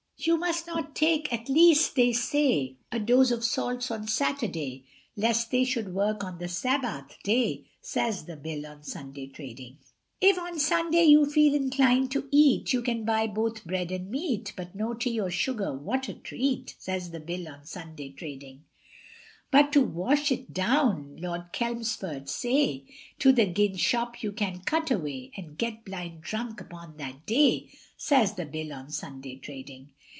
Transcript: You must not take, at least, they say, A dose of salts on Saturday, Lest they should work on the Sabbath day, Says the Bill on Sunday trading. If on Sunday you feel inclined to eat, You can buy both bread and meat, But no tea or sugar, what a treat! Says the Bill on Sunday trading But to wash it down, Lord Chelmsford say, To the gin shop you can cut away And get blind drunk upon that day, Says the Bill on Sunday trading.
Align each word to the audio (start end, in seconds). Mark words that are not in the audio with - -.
You 0.23 0.37
must 0.37 0.67
not 0.67 0.93
take, 0.95 1.33
at 1.33 1.49
least, 1.49 1.95
they 1.95 2.13
say, 2.13 2.75
A 2.91 2.99
dose 2.99 3.31
of 3.31 3.43
salts 3.43 3.89
on 3.89 4.05
Saturday, 4.07 4.85
Lest 5.15 5.49
they 5.49 5.63
should 5.63 5.95
work 5.95 6.23
on 6.23 6.37
the 6.37 6.47
Sabbath 6.47 7.17
day, 7.23 7.63
Says 7.81 8.25
the 8.25 8.35
Bill 8.35 8.67
on 8.67 8.83
Sunday 8.83 9.25
trading. 9.25 9.79
If 10.19 10.37
on 10.37 10.59
Sunday 10.59 11.05
you 11.05 11.25
feel 11.25 11.55
inclined 11.55 12.11
to 12.11 12.27
eat, 12.29 12.71
You 12.71 12.83
can 12.83 13.03
buy 13.03 13.25
both 13.25 13.65
bread 13.65 13.91
and 13.91 14.11
meat, 14.11 14.53
But 14.55 14.75
no 14.75 14.93
tea 14.93 15.19
or 15.19 15.31
sugar, 15.31 15.73
what 15.73 16.07
a 16.07 16.13
treat! 16.13 16.75
Says 16.77 17.09
the 17.09 17.19
Bill 17.19 17.47
on 17.47 17.65
Sunday 17.65 18.11
trading 18.11 18.65
But 19.49 19.73
to 19.73 19.81
wash 19.81 20.31
it 20.31 20.53
down, 20.53 21.17
Lord 21.19 21.51
Chelmsford 21.51 22.29
say, 22.29 22.83
To 23.17 23.31
the 23.31 23.47
gin 23.47 23.75
shop 23.75 24.21
you 24.21 24.31
can 24.33 24.59
cut 24.59 24.91
away 24.91 25.31
And 25.35 25.57
get 25.57 25.83
blind 25.83 26.21
drunk 26.21 26.61
upon 26.61 26.97
that 26.97 27.25
day, 27.25 27.71
Says 27.97 28.35
the 28.35 28.45
Bill 28.45 28.71
on 28.71 28.91
Sunday 28.91 29.37
trading. 29.37 29.93